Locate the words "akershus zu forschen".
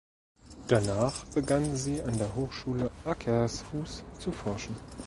3.05-4.75